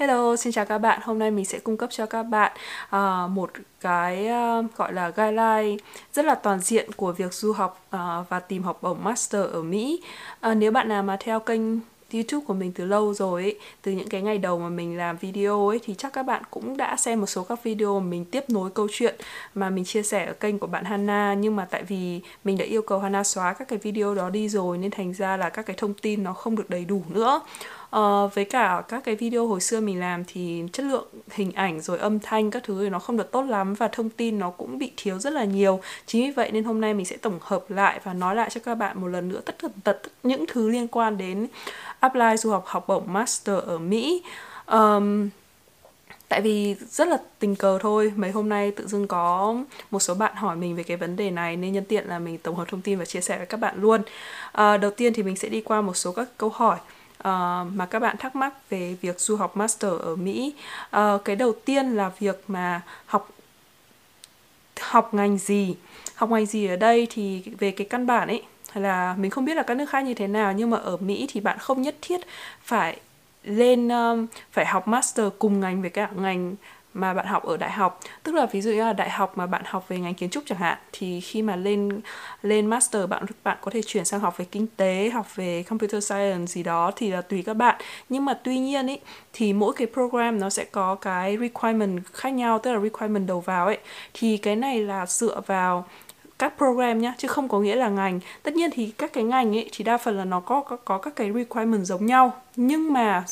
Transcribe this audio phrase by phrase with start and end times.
[0.00, 1.00] Hello, xin chào các bạn.
[1.02, 2.52] Hôm nay mình sẽ cung cấp cho các bạn
[2.96, 3.50] uh, một
[3.80, 5.76] cái uh, gọi là guideline
[6.12, 9.62] rất là toàn diện của việc du học uh, và tìm học bổng master ở
[9.62, 10.02] Mỹ.
[10.50, 11.60] Uh, nếu bạn nào mà theo kênh
[12.12, 15.16] YouTube của mình từ lâu rồi ấy, từ những cái ngày đầu mà mình làm
[15.16, 18.24] video ấy thì chắc các bạn cũng đã xem một số các video mà mình
[18.24, 19.14] tiếp nối câu chuyện
[19.54, 22.64] mà mình chia sẻ ở kênh của bạn Hana nhưng mà tại vì mình đã
[22.64, 25.66] yêu cầu Hana xóa các cái video đó đi rồi nên thành ra là các
[25.66, 27.40] cái thông tin nó không được đầy đủ nữa.
[27.96, 31.80] Uh, với cả các cái video hồi xưa mình làm thì chất lượng hình ảnh
[31.80, 34.50] rồi âm thanh các thứ thì nó không được tốt lắm và thông tin nó
[34.50, 35.80] cũng bị thiếu rất là nhiều.
[36.06, 38.60] Chính vì vậy nên hôm nay mình sẽ tổng hợp lại và nói lại cho
[38.64, 41.46] các bạn một lần nữa tất tật tất những thứ liên quan đến
[42.00, 44.22] apply du học học bổng master ở Mỹ.
[44.66, 45.28] Um,
[46.28, 49.56] tại vì rất là tình cờ thôi mấy hôm nay tự dưng có
[49.90, 52.38] một số bạn hỏi mình về cái vấn đề này nên nhân tiện là mình
[52.38, 54.02] tổng hợp thông tin và chia sẻ với các bạn luôn.
[54.52, 56.78] À, đầu tiên thì mình sẽ đi qua một số các câu hỏi
[57.20, 60.54] uh, mà các bạn thắc mắc về việc du học master ở Mỹ.
[60.96, 63.30] Uh, cái đầu tiên là việc mà học
[64.80, 65.76] học ngành gì.
[66.14, 68.42] Học ngành gì ở đây thì về cái căn bản ấy
[68.74, 71.26] là mình không biết là các nước khác như thế nào nhưng mà ở Mỹ
[71.30, 72.20] thì bạn không nhất thiết
[72.62, 73.00] phải
[73.44, 76.54] lên um, phải học master cùng ngành với cả ngành
[76.94, 78.00] mà bạn học ở đại học.
[78.22, 80.44] Tức là ví dụ như là đại học mà bạn học về ngành kiến trúc
[80.46, 82.00] chẳng hạn thì khi mà lên
[82.42, 86.04] lên master bạn bạn có thể chuyển sang học về kinh tế học về computer
[86.04, 87.80] science gì đó thì là tùy các bạn.
[88.08, 88.98] Nhưng mà tuy nhiên ý
[89.32, 93.40] thì mỗi cái program nó sẽ có cái requirement khác nhau tức là requirement đầu
[93.40, 93.78] vào ấy.
[94.14, 95.84] Thì cái này là dựa vào
[96.38, 98.20] các program nhá chứ không có nghĩa là ngành.
[98.42, 100.98] Tất nhiên thì các cái ngành ấy thì đa phần là nó có có, có
[100.98, 102.32] các cái requirement giống nhau.
[102.56, 103.24] Nhưng mà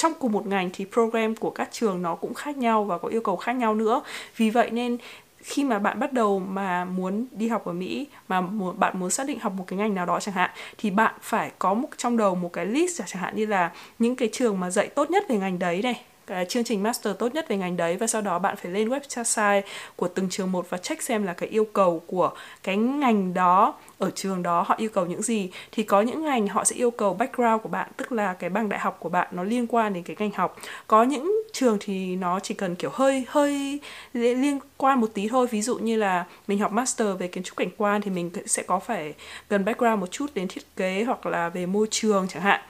[0.00, 3.08] trong cùng một ngành thì program của các trường nó cũng khác nhau và có
[3.08, 4.02] yêu cầu khác nhau nữa.
[4.36, 4.96] Vì vậy nên
[5.36, 8.40] khi mà bạn bắt đầu mà muốn đi học ở Mỹ, mà
[8.76, 11.50] bạn muốn xác định học một cái ngành nào đó chẳng hạn, thì bạn phải
[11.58, 14.70] có một, trong đầu một cái list chẳng hạn như là những cái trường mà
[14.70, 17.76] dạy tốt nhất về ngành đấy này cái chương trình master tốt nhất về ngành
[17.76, 19.62] đấy và sau đó bạn phải lên website
[19.96, 22.32] của từng trường một và check xem là cái yêu cầu của
[22.62, 25.50] cái ngành đó, ở trường đó họ yêu cầu những gì.
[25.72, 28.68] Thì có những ngành họ sẽ yêu cầu background của bạn, tức là cái bằng
[28.68, 30.56] đại học của bạn nó liên quan đến cái ngành học.
[30.86, 33.80] Có những trường thì nó chỉ cần kiểu hơi hơi
[34.12, 35.46] liên quan một tí thôi.
[35.50, 38.62] Ví dụ như là mình học master về kiến trúc cảnh quan thì mình sẽ
[38.62, 39.14] có phải
[39.48, 42.60] gần background một chút đến thiết kế hoặc là về môi trường chẳng hạn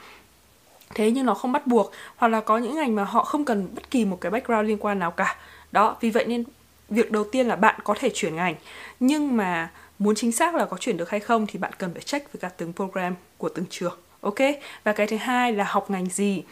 [0.95, 3.69] thế nhưng nó không bắt buộc hoặc là có những ngành mà họ không cần
[3.75, 5.37] bất kỳ một cái background liên quan nào cả.
[5.73, 6.45] Đó vì vậy nên
[6.89, 8.55] việc đầu tiên là bạn có thể chuyển ngành.
[9.01, 12.03] Nhưng mà muốn chính xác là có chuyển được hay không thì bạn cần phải
[12.03, 14.39] check với cả từng program của từng trường ok?
[14.85, 16.43] Và cái thứ hai là học ngành gì?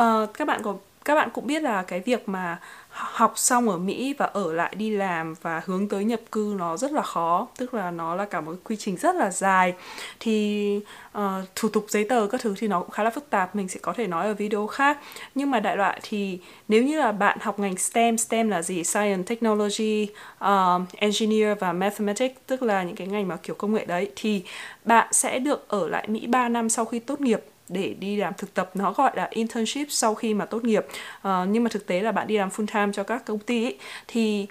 [0.00, 0.74] Uh, các bạn có
[1.04, 2.58] các bạn cũng biết là cái việc mà
[2.90, 6.76] học xong ở Mỹ và ở lại đi làm và hướng tới nhập cư nó
[6.76, 9.74] rất là khó tức là nó là cả một quy trình rất là dài.
[10.20, 10.80] Thì
[11.18, 11.22] uh,
[11.56, 13.80] thủ tục giấy tờ các thứ thì nó cũng khá là phức tạp mình sẽ
[13.82, 14.98] có thể nói ở video khác.
[15.34, 16.38] Nhưng mà đại loại thì
[16.68, 18.84] nếu như là bạn học ngành STEM STEM là gì?
[18.84, 20.08] Science, Technology,
[20.40, 24.42] um, Engineer và Mathematics tức là những cái ngành mà kiểu công nghệ đấy thì
[24.84, 27.40] bạn sẽ được ở lại Mỹ 3 năm sau khi tốt nghiệp
[27.72, 30.86] để đi làm thực tập nó gọi là internship sau khi mà tốt nghiệp.
[31.18, 33.64] Uh, nhưng mà thực tế là bạn đi làm full time cho các công ty
[33.64, 34.46] ấy, thì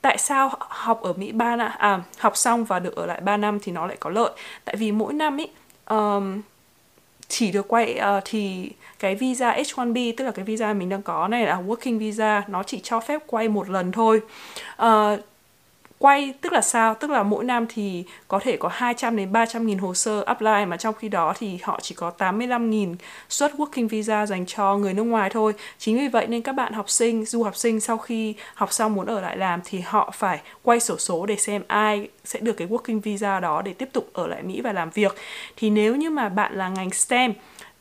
[0.00, 3.36] tại sao học ở Mỹ 3 năm à học xong và được ở lại 3
[3.36, 4.30] năm thì nó lại có lợi?
[4.64, 5.50] Tại vì mỗi năm ấy
[5.86, 6.42] um,
[7.28, 11.28] chỉ được quay uh, thì cái visa H1B tức là cái visa mình đang có
[11.28, 14.20] này là working visa nó chỉ cho phép quay một lần thôi.
[14.82, 15.20] Uh,
[15.98, 16.94] quay, tức là sao?
[16.94, 20.64] Tức là mỗi năm thì có thể có 200 đến 300 nghìn hồ sơ apply,
[20.66, 22.96] mà trong khi đó thì họ chỉ có 85 nghìn
[23.28, 25.52] suất working visa dành cho người nước ngoài thôi.
[25.78, 28.94] Chính vì vậy nên các bạn học sinh, du học sinh sau khi học xong
[28.94, 32.52] muốn ở lại làm thì họ phải quay sổ số để xem ai sẽ được
[32.52, 35.14] cái working visa đó để tiếp tục ở lại Mỹ và làm việc.
[35.56, 37.32] Thì nếu như mà bạn là ngành STEM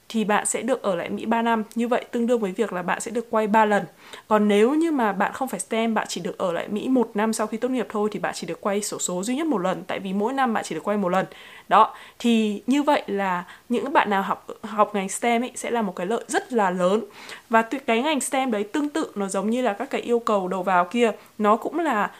[0.09, 1.63] thì bạn sẽ được ở lại Mỹ 3 năm.
[1.75, 3.83] Như vậy tương đương với việc là bạn sẽ được quay 3 lần.
[4.27, 7.11] Còn nếu như mà bạn không phải STEM, bạn chỉ được ở lại Mỹ một
[7.13, 9.47] năm sau khi tốt nghiệp thôi thì bạn chỉ được quay sổ số duy nhất
[9.47, 11.25] một lần tại vì mỗi năm bạn chỉ được quay một lần.
[11.67, 15.81] Đó, thì như vậy là những bạn nào học học ngành STEM ấy sẽ là
[15.81, 17.03] một cái lợi rất là lớn.
[17.49, 20.47] Và cái ngành STEM đấy tương tự nó giống như là các cái yêu cầu
[20.47, 22.11] đầu vào kia, nó cũng là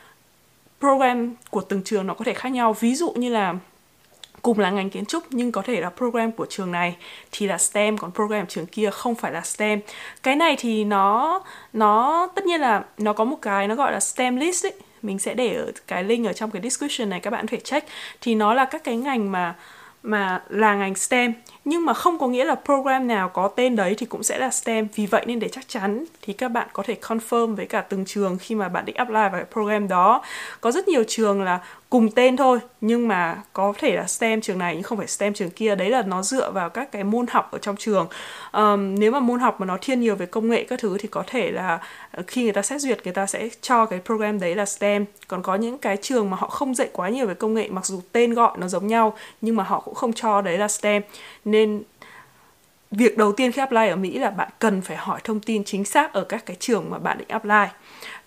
[0.79, 2.73] program của từng trường nó có thể khác nhau.
[2.73, 3.55] Ví dụ như là
[4.41, 6.95] cùng là ngành kiến trúc nhưng có thể là program của trường này
[7.31, 9.79] thì là STEM, còn program trường kia không phải là STEM.
[10.23, 11.39] Cái này thì nó
[11.73, 14.73] nó tất nhiên là nó có một cái nó gọi là STEM list ấy.
[15.01, 17.59] Mình sẽ để ở cái link ở trong cái description này, các bạn có thể
[17.59, 17.89] check
[18.21, 19.55] thì nó là các cái ngành mà
[20.03, 21.33] mà là ngành STEM
[21.65, 24.49] nhưng mà không có nghĩa là program nào có tên đấy thì cũng sẽ là
[24.49, 27.81] STEM vì vậy nên để chắc chắn thì các bạn có thể confirm với cả
[27.81, 30.23] từng trường khi mà bạn định apply vào cái program đó
[30.61, 34.57] có rất nhiều trường là cùng tên thôi nhưng mà có thể là STEM trường
[34.57, 35.75] này nhưng không phải STEM trường kia.
[35.75, 38.07] Đấy là nó dựa vào các cái môn học ở trong trường.
[38.53, 41.07] Um, nếu mà môn học mà nó thiên nhiều về công nghệ các thứ thì
[41.07, 41.79] có thể là
[42.11, 45.05] ờ, khi người ta xét duyệt người ta sẽ cho cái program đấy là STEM.
[45.27, 47.85] Còn có những cái trường mà họ không dạy quá nhiều về công nghệ mặc
[47.85, 51.01] dù tên gọi nó giống nhau nhưng mà họ cũng không cho đấy là STEM.
[51.45, 51.83] Nên
[52.91, 55.85] việc đầu tiên khi apply ở Mỹ là bạn cần phải hỏi thông tin chính
[55.85, 57.65] xác ở các cái trường mà bạn định apply.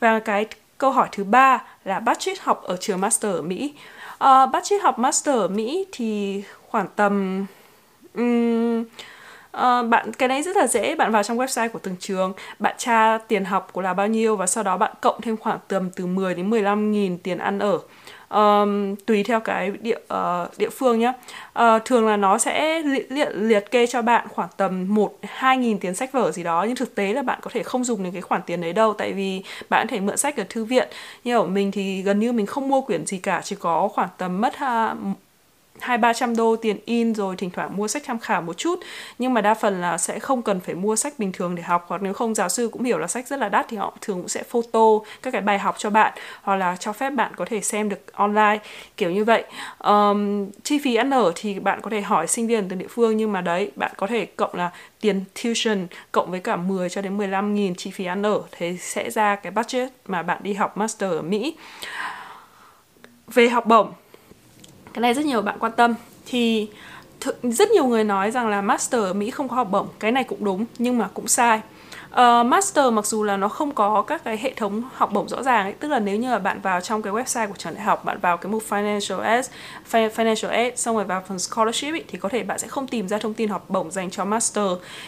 [0.01, 0.47] Và cái
[0.81, 3.75] câu hỏi thứ ba là budget học ở trường master ở Mỹ.
[4.19, 7.47] Ờ, uh, budget học master ở Mỹ thì khoảng tầm
[8.15, 8.85] um,
[9.57, 12.75] Uh, bạn cái này rất là dễ bạn vào trong website của từng trường bạn
[12.79, 15.91] tra tiền học của là bao nhiêu và sau đó bạn cộng thêm khoảng tầm
[15.91, 17.79] từ 10 đến 15 nghìn tiền ăn ở
[18.31, 21.15] um, tùy theo cái địa uh, địa phương nhé uh,
[21.53, 25.57] ờ, thường là nó sẽ liệt liệt liệt kê cho bạn khoảng tầm một hai
[25.59, 28.03] nghìn tiền sách vở gì đó nhưng thực tế là bạn có thể không dùng
[28.03, 30.65] đến cái khoản tiền đấy đâu tại vì bạn có thể mượn sách ở thư
[30.65, 30.89] viện.
[31.25, 34.09] Như ở mình thì gần như mình không mua quyển gì cả chỉ có khoảng
[34.19, 34.95] tầm mất à, ha,
[35.81, 38.81] hai ba trăm đô tiền in rồi thỉnh thoảng mua sách tham khảo một chút.
[39.19, 41.85] Nhưng mà đa phần là sẽ không cần phải mua sách bình thường để học
[41.89, 44.17] hoặc nếu không giáo sư cũng hiểu là sách rất là đắt thì họ thường
[44.17, 44.81] cũng sẽ photo
[45.23, 46.13] các cái bài học cho bạn
[46.43, 48.59] hoặc là cho phép bạn có thể xem được online
[48.97, 49.45] kiểu như vậy.
[49.79, 53.17] Um, chi phí ăn ở thì bạn có thể hỏi sinh viên từ địa phương
[53.17, 57.03] nhưng mà đấy bạn có thể cộng là tiền tuition cộng với cả 10 cho
[57.03, 60.53] đến 15 nghìn chi phí ăn ở thế sẽ ra cái budget mà bạn đi
[60.53, 61.57] học master ở Mỹ.
[63.27, 63.93] Về học bổng
[64.93, 65.95] cái này rất nhiều bạn quan tâm.
[66.27, 66.69] Thì
[67.21, 69.89] th- rất nhiều người nói rằng là master ở Mỹ không có học bổng.
[69.99, 71.61] Cái này cũng đúng, nhưng mà cũng sai.
[72.11, 75.43] Uh, master mặc dù là nó không có các cái hệ thống học bổng rõ
[75.43, 77.83] ràng ấy, tức là nếu như là bạn vào trong cái website của trường đại
[77.83, 79.47] học, bạn vào cái mục financial aid,
[79.91, 83.09] financial aid xong rồi vào phần scholarship ấy, thì có thể bạn sẽ không tìm
[83.09, 84.65] ra thông tin học bổng dành cho master.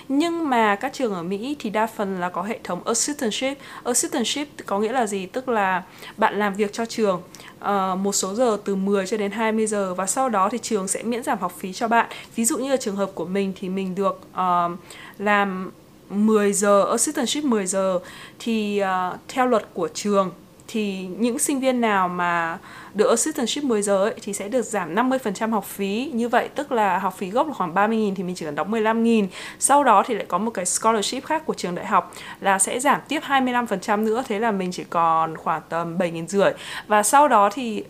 [0.09, 3.59] Nhưng mà các trường ở Mỹ thì đa phần là có hệ thống assistantship.
[3.85, 5.27] Assistantship có nghĩa là gì?
[5.27, 5.83] Tức là
[6.17, 7.23] bạn làm việc cho trường
[7.65, 10.89] uh, một số giờ từ 10 cho đến 20 giờ và sau đó thì trường
[10.89, 12.07] sẽ miễn giảm học phí cho bạn.
[12.37, 14.79] Ví dụ như là trường hợp của mình thì mình được uh,
[15.19, 15.71] làm
[16.13, 17.99] 10 giờ assistantship 10 giờ
[18.39, 20.31] thì uh, theo luật của trường
[20.73, 22.59] thì những sinh viên nào mà
[22.95, 26.11] được assistantship 10 giờ ấy, thì sẽ được giảm 50% học phí.
[26.15, 28.73] Như vậy tức là học phí gốc là khoảng 30.000 thì mình chỉ cần đóng
[28.73, 29.27] 15.000.
[29.59, 32.81] Sau đó thì lại có một cái scholarship khác của trường đại học là sẽ
[32.81, 34.23] giảm tiếp 25% nữa.
[34.29, 36.53] Thế là mình chỉ còn khoảng tầm 7.500.
[36.87, 37.85] Và sau đó thì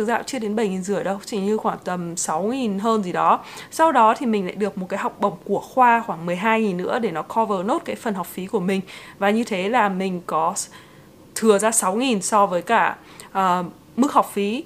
[0.00, 3.12] thực ra cũng chưa đến 7.000 rưỡi đâu chỉ như khoảng tầm 6.000 hơn gì
[3.12, 3.44] đó.
[3.70, 6.98] Sau đó thì mình lại được một cái học bổng của khoa khoảng 12.000 nữa
[6.98, 8.80] để nó cover nốt cái phần học phí của mình.
[9.18, 10.54] Và như thế là mình có
[11.34, 12.96] thừa ra 6.000 so với cả
[13.28, 13.66] uh,
[13.96, 14.64] mức học phí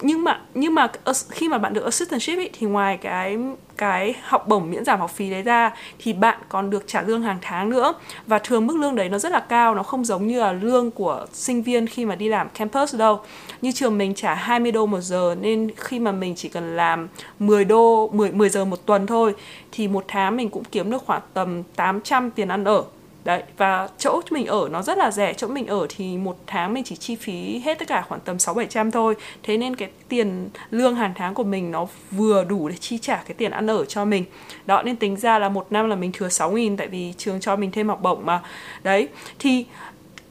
[0.00, 0.88] nhưng mà nhưng mà
[1.30, 3.38] khi mà bạn được assistantship ấy, thì ngoài cái
[3.76, 7.22] cái học bổng miễn giảm học phí đấy ra thì bạn còn được trả lương
[7.22, 7.94] hàng tháng nữa.
[8.26, 10.90] Và thường mức lương đấy nó rất là cao nó không giống như là lương
[10.90, 13.20] của sinh viên khi mà đi làm campus đâu.
[13.62, 17.08] Như trường mình trả 20 đô một giờ nên khi mà mình chỉ cần làm
[17.38, 19.34] 10 đô 10 10 giờ một tuần thôi
[19.72, 22.84] thì một tháng mình cũng kiếm được khoảng tầm 800 tiền ăn ở
[23.24, 25.34] đấy và chỗ mình ở nó rất là rẻ.
[25.34, 28.38] Chỗ mình ở thì một tháng mình chỉ chi phí hết tất cả khoảng tầm
[28.38, 29.14] sáu bảy trăm thôi.
[29.42, 33.16] Thế nên cái tiền lương hàng tháng của mình nó vừa đủ để chi trả
[33.16, 34.24] cái tiền ăn ở cho mình.
[34.66, 37.40] Đó nên tính ra là một năm là mình thừa sáu nghìn tại vì trường
[37.40, 38.40] cho mình thêm học bổng mà.
[38.82, 39.66] Đấy thì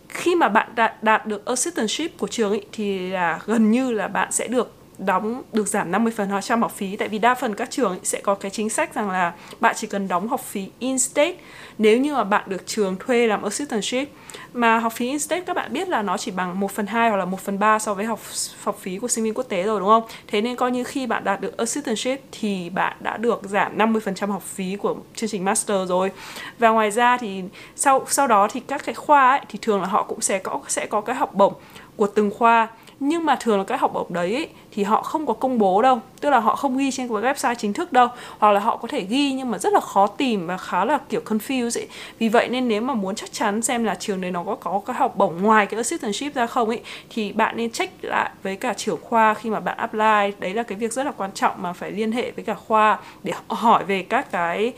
[0.10, 4.08] khi mà bạn đạt, đạt được assistantship của trường ấy, thì là gần như là
[4.08, 8.00] bạn sẽ được đóng được giảm 50% học phí tại vì đa phần các trường
[8.04, 11.36] sẽ có cái chính sách rằng là bạn chỉ cần đóng học phí in-state
[11.78, 14.10] nếu như mà bạn được trường thuê làm assistantship
[14.54, 17.18] mà học phí in-state các bạn biết là nó chỉ bằng 1 phần 2 hoặc
[17.18, 18.20] là 1 phần 3 so với học
[18.64, 20.04] học phí của sinh viên quốc tế rồi đúng không?
[20.28, 24.28] Thế nên coi như khi bạn đạt được assistantship thì bạn đã được giảm 50%
[24.28, 26.12] học phí của chương trình master rồi.
[26.60, 27.44] Và ngoài ra thì
[27.76, 30.62] sau sau đó thì các cái khoa ấy, thì thường là họ cũng sẽ có
[30.68, 31.54] sẽ có cái học bổng
[31.96, 32.68] của từng khoa
[33.06, 35.82] nhưng mà thường là các học bổng đấy ý, thì họ không có công bố
[35.82, 36.00] đâu.
[36.22, 38.08] Tức là họ không ghi trên cái website chính thức đâu.
[38.40, 41.00] Hoặc là họ có thể ghi nhưng mà rất là khó tìm và khá là
[41.10, 41.88] kiểu confuse ấy
[42.20, 44.82] vì vậy nên nếu mà muốn chắc chắn xem là trường đấy nó có có
[44.86, 48.56] cái học bổng ngoài cái assistantship ra không ấy thì bạn nên check lại với
[48.56, 50.38] cả trưởng khoa khi mà bạn apply.
[50.40, 53.00] Đấy là cái việc rất là quan trọng mà phải liên hệ với cả khoa
[53.24, 54.74] để hỏi về các cái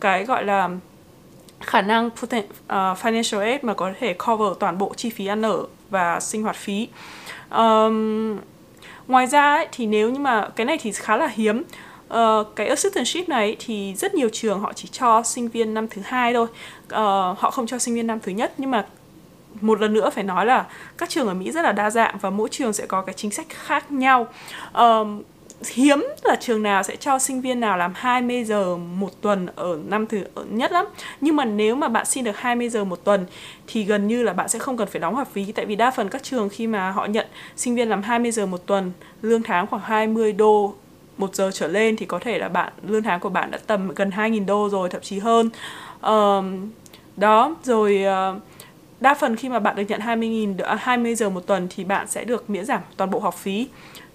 [0.00, 0.70] cái gọi là
[1.60, 2.38] khả năng uh,
[3.02, 6.56] financial aid mà có thể cover toàn bộ chi phí ăn ở và sinh hoạt
[6.56, 6.88] phí.
[7.50, 8.38] Um,
[9.06, 11.62] ngoài ra ấy, thì nếu như mà cái này thì khá là hiếm.
[12.14, 16.02] Uh, cái assistantship này thì rất nhiều trường họ chỉ cho sinh viên năm thứ
[16.04, 16.46] hai thôi.
[16.84, 18.86] Uh, họ không cho sinh viên năm thứ nhất nhưng mà
[19.60, 20.66] một lần nữa phải nói là
[20.98, 23.30] các trường ở Mỹ rất là đa dạng và mỗi trường sẽ có cái chính
[23.30, 24.26] sách khác nhau.
[24.72, 25.22] Um,
[25.66, 29.78] hiếm là trường nào sẽ cho sinh viên nào làm 20 giờ một tuần ở
[29.86, 30.86] năm thứ ở nhất lắm.
[31.20, 33.26] Nhưng mà nếu mà bạn xin được 20 giờ một tuần
[33.66, 35.52] thì gần như là bạn sẽ không cần phải đóng học phí.
[35.52, 38.46] Tại vì đa phần các trường khi mà họ nhận sinh viên làm 20 giờ
[38.46, 40.74] một tuần lương tháng khoảng 20 đô
[41.18, 43.94] một giờ trở lên thì có thể là bạn lương tháng của bạn đã tầm
[43.94, 45.50] gần 2.000 đô rồi thậm chí hơn.
[46.02, 46.70] Um,
[47.16, 48.04] đó rồi
[48.36, 48.42] uh,
[49.00, 52.06] đa phần khi mà bạn được nhận 20.000 20 à, giờ một tuần thì bạn
[52.06, 53.68] sẽ được miễn giảm toàn bộ học phí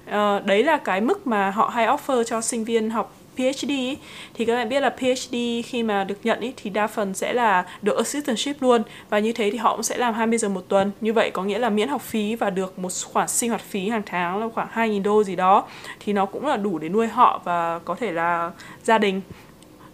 [0.09, 3.97] uh, đấy là cái mức mà họ hay offer cho sinh viên học PhD ý,
[4.33, 7.33] thì các bạn biết là PhD khi mà được nhận ý, thì đa phần sẽ
[7.33, 8.83] là được assistantship luôn.
[9.09, 10.91] Và như thế thì họ cũng sẽ làm 20 giờ một tuần.
[11.01, 13.89] Như vậy có nghĩa là miễn học phí và được một khoản sinh hoạt phí
[13.89, 15.67] hàng tháng là khoảng 2.000 đô gì đó.
[15.99, 18.51] Thì nó cũng là đủ để nuôi họ và có thể là
[18.83, 19.21] gia đình.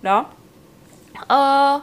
[0.02, 0.26] Đó.
[1.22, 1.82] Uh,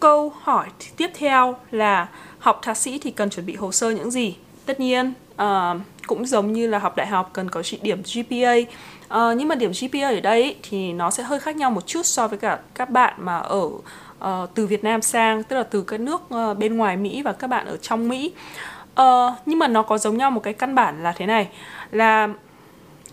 [0.00, 4.10] câu hỏi tiếp theo là học thạc sĩ thì cần chuẩn bị hồ sơ những
[4.10, 4.36] gì?
[4.66, 5.12] Tất nhiên
[5.42, 8.68] uh, cũng giống như là học đại học cần có trị điểm GPA uh,
[9.08, 12.06] ờ, nhưng mà điểm GPA ở đây thì nó sẽ hơi khác nhau một chút
[12.06, 15.82] so với cả các bạn mà ở uh, từ Việt Nam sang tức là từ
[15.82, 18.32] các nước uh, bên ngoài Mỹ và các bạn ở trong Mỹ.
[19.00, 21.48] Uh, nhưng mà nó có giống nhau một cái căn bản là thế này
[21.90, 22.28] là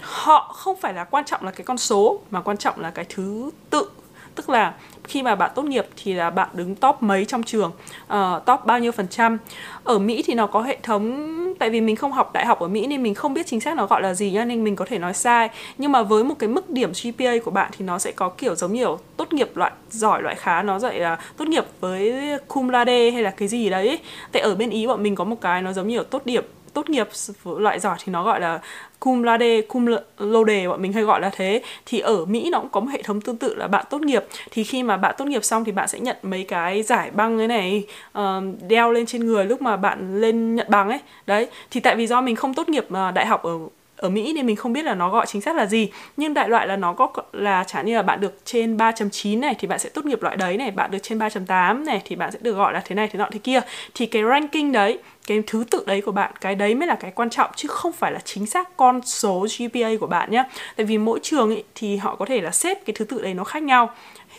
[0.01, 3.05] họ không phải là quan trọng là cái con số mà quan trọng là cái
[3.09, 3.91] thứ tự.
[4.35, 7.71] Tức là khi mà bạn tốt nghiệp thì là bạn đứng top mấy trong trường?
[8.13, 9.37] Uh, top bao nhiêu phần trăm?
[9.83, 12.67] Ở Mỹ thì nó có hệ thống tại vì mình không học đại học ở
[12.67, 14.85] Mỹ nên mình không biết chính xác nó gọi là gì nhá nên mình có
[14.85, 15.49] thể nói sai.
[15.77, 18.55] Nhưng mà với một cái mức điểm GPA của bạn thì nó sẽ có kiểu
[18.55, 18.85] giống như
[19.17, 22.13] tốt nghiệp loại giỏi loại khá nó dạy là tốt nghiệp với
[22.47, 23.99] cum laude hay là cái gì đấy.
[24.31, 26.47] Tại ở bên Ý bọn mình có một cái nó giống như ở tốt nghiệp
[26.73, 27.07] tốt nghiệp
[27.45, 28.59] loại giỏi thì nó gọi là
[28.99, 29.85] cum laude, cum
[30.17, 31.61] laude bọn mình hay gọi là thế.
[31.85, 34.25] Thì ở Mỹ nó cũng có một hệ thống tương tự là bạn tốt nghiệp.
[34.51, 37.37] Thì khi mà bạn tốt nghiệp xong thì bạn sẽ nhận mấy cái giải băng
[37.37, 37.83] thế này
[38.19, 38.23] uh,
[38.67, 40.99] đeo lên trên người lúc mà bạn lên nhận bằng ấy.
[41.25, 43.59] Đấy thì tại vì do mình không tốt nghiệp ờ, đại học ở
[44.01, 45.89] ở Mỹ nên mình không biết là nó gọi chính xác là gì.
[46.17, 49.55] Nhưng đại loại là nó có là chẳng như là bạn được trên 3.9 này
[49.59, 52.31] thì bạn sẽ tốt nghiệp loại đấy này bạn được trên 3.8 này thì bạn
[52.31, 53.61] sẽ được gọi là thế này thế nọ thế kia.
[53.93, 57.11] Thì cái ranking đấy cái thứ tự đấy của bạn cái đấy mới là cái
[57.11, 60.43] quan trọng chứ không phải là chính xác con số GPA của bạn nhé
[60.75, 63.33] tại vì mỗi trường ý, thì họ có thể là xếp cái thứ tự đấy
[63.33, 63.89] nó khác nhau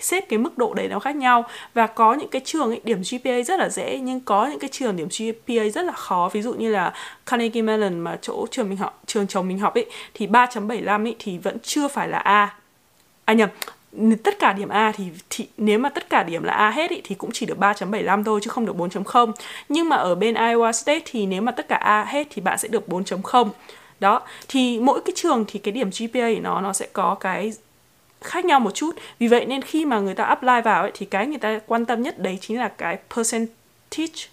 [0.02, 1.44] xếp cái mức độ đấy nó khác nhau.
[1.74, 4.70] Và có những cái trường ấy, điểm GPA rất là dễ nhưng có những cái
[4.72, 6.28] trường điểm GPA rất là khó.
[6.28, 6.92] Ví dụ như là
[7.26, 11.16] Carnegie Mellon mà chỗ trường mình học trường chồng mình học ấy thì 3.75 ấy
[11.18, 12.54] thì vẫn chưa phải là A.
[13.24, 13.48] À nhầm
[14.22, 17.00] tất cả điểm A thì, thì nếu mà tất cả điểm là A hết ý,
[17.04, 19.32] thì cũng chỉ được 3.75 thôi chứ không được 4.0
[19.68, 22.58] nhưng mà ở bên Iowa State thì nếu mà tất cả A hết thì bạn
[22.58, 23.48] sẽ được 4.0
[24.00, 27.52] đó thì mỗi cái trường thì cái điểm GPA nó nó sẽ có cái
[28.20, 28.96] khác nhau một chút.
[29.18, 31.84] Vì vậy nên khi mà người ta apply vào ấy, thì cái người ta quan
[31.84, 34.28] tâm nhất đấy chính là cái percentage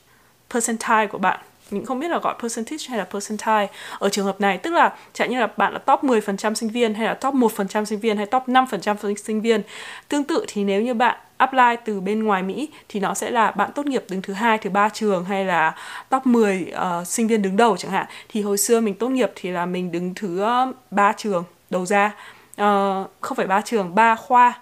[0.53, 1.39] percentile của bạn
[1.71, 3.67] mình không biết là gọi percentage hay là percentile.
[3.99, 6.93] Ở trường hợp này tức là chẳng như là bạn là top 10% sinh viên
[6.93, 9.61] hay là top 1% sinh viên hay top 5% sinh viên.
[10.09, 13.51] Tương tự thì nếu như bạn apply từ bên ngoài Mỹ thì nó sẽ là
[13.51, 15.75] bạn tốt nghiệp đứng thứ hai thứ ba trường hay là
[16.09, 18.05] top 10 uh, ờ, sinh viên đứng đầu chẳng hạn.
[18.29, 21.85] Thì hồi xưa mình tốt nghiệp thì là mình đứng thứ ờ, ba trường đầu
[21.85, 22.15] ra.
[22.61, 24.53] Uh, không phải ba trường ba khoa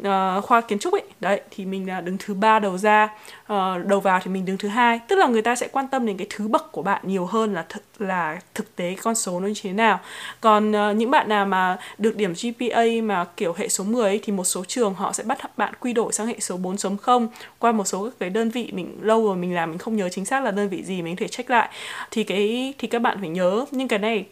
[0.00, 1.02] uh, khoa kiến trúc ấy.
[1.20, 3.04] Đấy thì mình là đứng thứ ba đầu ra
[3.42, 5.00] uh, đầu vào thì mình đứng thứ hai.
[5.08, 7.54] Tức là người ta sẽ quan tâm đến cái thứ bậc của bạn nhiều hơn
[7.54, 10.00] là thực là thực tế con số nó như thế nào.
[10.40, 14.20] Còn uh, những bạn nào mà được điểm GPA mà kiểu hệ số 10 ấy,
[14.22, 17.26] thì một số trường họ sẽ bắt bạn quy đổi sang hệ số 4.0
[17.58, 20.24] qua một số cái đơn vị mình lâu rồi mình làm mình không nhớ chính
[20.24, 21.68] xác là đơn vị gì mình có thể check lại.
[22.10, 24.26] Thì cái thì các bạn phải nhớ nhưng cái này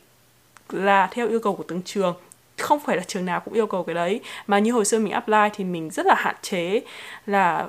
[0.70, 2.14] là theo yêu cầu của từng trường
[2.58, 4.20] không phải là trường nào cũng yêu cầu cái đấy.
[4.46, 6.80] Mà như hồi xưa mình apply thì mình rất là hạn chế
[7.26, 7.66] là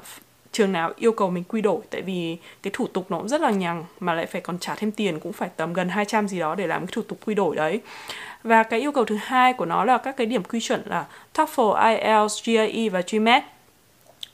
[0.51, 1.81] trường nào yêu cầu mình quy đổi.
[1.89, 4.75] Tại vì cái thủ tục nó cũng rất là nhằng mà lại phải còn trả
[4.75, 7.35] thêm tiền cũng phải tầm gần 200 gì đó để làm cái thủ tục quy
[7.35, 7.81] đổi đấy.
[8.43, 11.05] Và cái yêu cầu thứ hai của nó là các cái điểm quy chuẩn là
[11.33, 13.43] TOEFL, IELTS, GRE và GMAT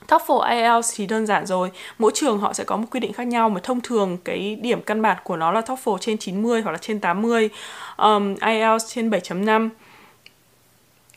[0.08, 1.70] TOEFL IELTS thì đơn giản rồi.
[1.98, 4.82] Mỗi trường họ sẽ có một quy định khác nhau Mà thông thường cái điểm
[4.82, 7.50] căn bản của nó là TOEFL trên 90 hoặc là trên 80
[7.96, 9.68] um, IELTS trên 7.5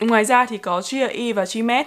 [0.00, 1.86] Ngoài ra thì có GRE và GMAT.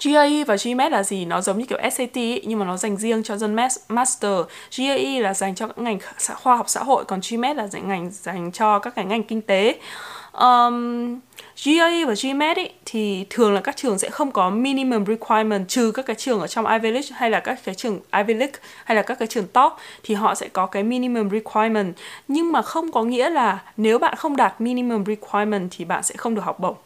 [0.00, 1.24] GRE và GMAT là gì?
[1.24, 3.56] Nó giống như kiểu SAT ý, nhưng mà nó dành riêng cho dân
[3.88, 4.40] master.
[4.76, 5.98] GRE là dành cho các ngành
[6.42, 9.42] khoa học xã hội, còn GMAT là dành ngành dành cho các cái ngành kinh
[9.42, 9.78] tế.
[10.32, 11.20] Um,
[11.64, 15.92] GRE và GMAT ý, thì thường là các trường sẽ không có minimum requirement trừ
[15.94, 18.96] các cái trường ở trong Ivy League hay là các cái trường Ivy League hay
[18.96, 19.72] là các cái trường top
[20.02, 21.94] thì họ sẽ có cái minimum requirement
[22.28, 26.14] nhưng mà không có nghĩa là nếu bạn không đạt minimum requirement thì bạn sẽ
[26.16, 26.76] không được học bổng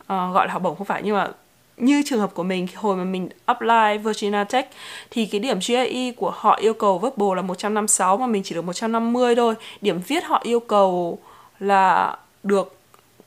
[0.00, 1.28] uh, gọi là học bổng không phải nhưng mà
[1.76, 4.70] như trường hợp của mình hồi mà mình apply Virginia Tech
[5.10, 8.62] thì cái điểm GRE của họ yêu cầu verbal là 156 mà mình chỉ được
[8.62, 9.54] 150 thôi.
[9.80, 11.18] Điểm viết họ yêu cầu
[11.58, 12.76] là được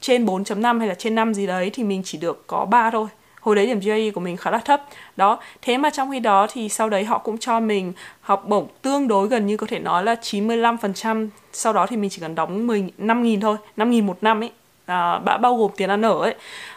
[0.02, 3.08] trên 4.5 hay là trên 5 gì đấy thì mình chỉ được có 3 thôi.
[3.42, 4.84] Hồi đấy điểm GRE của mình khá là thấp.
[5.18, 8.68] Đó thế mà trong khi đó thì sau đấy họ cũng cho mình học bổng
[8.82, 12.36] tương đối gần như có thể nói là 95% sau đó thì mình chỉ cần
[12.36, 14.52] đóng 10 5.000 thôi 5.000 một năm ấy.
[14.86, 16.36] À, đã bao gồm tiền ăn ở ấy.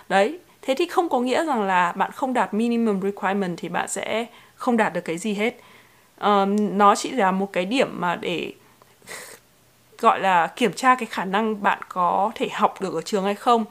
[0.08, 3.88] Đấy thế thì không có nghĩa rằng là bạn không đạt minimum requirement thì bạn
[3.88, 5.56] sẽ không đạt được cái gì hết.
[6.20, 8.52] Um, nó chỉ là một cái điểm mà để
[9.98, 13.34] gọi là kiểm tra cái khả năng bạn có thể học được ở trường hay
[13.34, 13.64] không.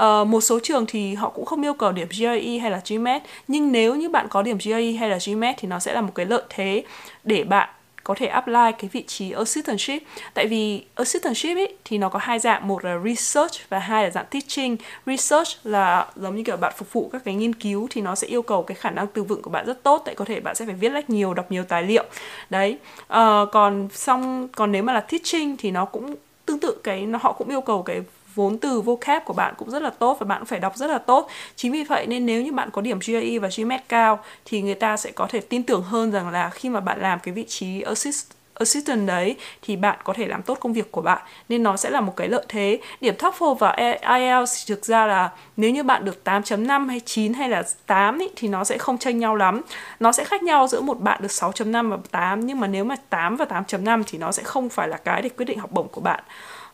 [0.00, 3.22] Uh, một số trường thì họ cũng không yêu cầu điểm GRE hay là GMAT
[3.48, 6.12] nhưng nếu như bạn có điểm GRE hay là GMAT thì nó sẽ là một
[6.14, 6.84] cái lợi thế
[7.24, 7.68] để bạn
[8.04, 10.02] có thể apply cái vị trí assistantship.
[10.34, 14.10] Tại vì assistantship ấy thì nó có hai dạng một là research và hai là
[14.10, 14.76] dạng teaching.
[15.06, 18.26] Research là giống như kiểu bạn phục vụ các cái nghiên cứu thì nó sẽ
[18.26, 20.02] yêu cầu cái khả năng từ vựng của bạn rất tốt.
[20.04, 22.04] Tại có thể bạn sẽ phải viết lách nhiều đọc nhiều tài liệu.
[22.50, 22.78] Đấy.
[23.02, 26.14] Uh, còn xong còn nếu mà là teaching thì nó cũng
[26.46, 28.02] tương tự cái nó họ cũng yêu cầu cái
[28.34, 30.90] vốn từ vocab của bạn cũng rất là tốt và bạn cũng phải đọc rất
[30.90, 31.28] là tốt.
[31.56, 34.74] Chính vì vậy nên nếu như bạn có điểm GRE và GMAT cao thì người
[34.74, 37.44] ta sẽ có thể tin tưởng hơn rằng là khi mà bạn làm cái vị
[37.48, 41.22] trí assist assistant đấy thì bạn có thể làm tốt công việc của bạn.
[41.48, 42.78] Nên nó sẽ là một cái lợi thế.
[43.00, 47.48] Điểm TOEFL và IELTS thực ra là nếu như bạn được 8.5 hay 9 hay
[47.48, 49.60] là 8 ý, thì nó sẽ không chênh nhau lắm.
[50.00, 52.96] Nó sẽ khác nhau giữa một bạn được 6.5 và 8 nhưng mà nếu mà
[53.10, 55.88] 8 và 8.5 thì nó sẽ không phải là cái để quyết định học bổng
[55.88, 56.20] của bạn.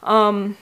[0.00, 0.52] Um,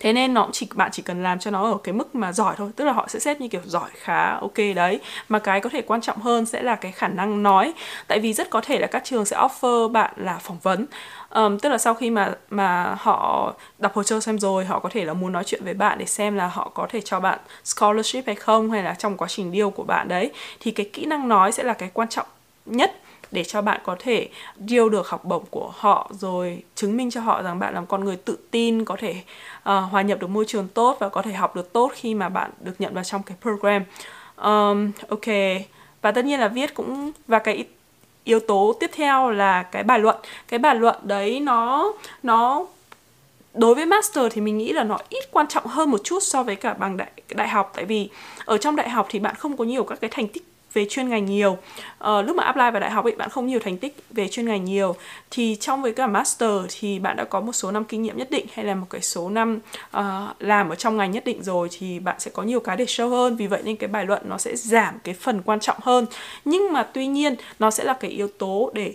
[0.00, 2.54] thế nên nó chỉ bạn chỉ cần làm cho nó ở cái mức mà giỏi
[2.58, 5.00] thôi tức là họ sẽ xếp như kiểu giỏi khá ok đấy.
[5.28, 7.72] Mà cái có thể quan trọng hơn sẽ là cái khả năng nói
[8.06, 10.86] tại vì rất có thể là các trường sẽ offer bạn là phỏng vấn.
[11.30, 14.88] Um, tức là sau khi mà mà họ đọc hồ sơ xem rồi họ có
[14.88, 17.38] thể là muốn nói chuyện với bạn để xem là họ có thể cho bạn
[17.64, 20.30] scholarship hay không hay là trong quá trình deal của bạn đấy
[20.60, 22.26] thì cái kỹ năng nói sẽ là cái quan trọng
[22.66, 22.99] nhất
[23.30, 27.20] để cho bạn có thể điều được học bổng của họ rồi chứng minh cho
[27.20, 29.14] họ rằng bạn là một con người tự tin có thể
[29.58, 32.28] uh, hòa nhập được môi trường tốt và có thể học được tốt khi mà
[32.28, 33.82] bạn được nhận vào trong cái program.
[34.36, 35.26] Um, ok.
[36.02, 37.64] Và tất nhiên là viết cũng và cái
[38.24, 40.16] yếu tố tiếp theo là cái bài luận.
[40.48, 42.66] Cái bài luận đấy nó nó
[43.54, 46.42] đối với master thì mình nghĩ là nó ít quan trọng hơn một chút so
[46.42, 47.72] với cả bằng đại đại học.
[47.74, 48.08] Tại vì
[48.44, 51.08] ở trong đại học thì bạn không có nhiều các cái thành tích về chuyên
[51.08, 51.52] ngành nhiều.
[51.52, 54.46] Uh, lúc mà apply vào đại học ấy bạn không nhiều thành tích về chuyên
[54.46, 54.96] ngành nhiều.
[55.30, 58.30] Thì trong với cả master thì bạn đã có một số năm kinh nghiệm nhất
[58.30, 59.58] định hay là một cái số năm
[59.96, 60.02] uh,
[60.38, 63.08] làm ở trong ngành nhất định rồi thì bạn sẽ có nhiều cái để show
[63.08, 63.36] hơn.
[63.36, 66.06] Vì vậy nên cái bài luận nó sẽ giảm cái phần quan trọng hơn.
[66.44, 68.94] Nhưng mà tuy nhiên nó sẽ là cái yếu tố để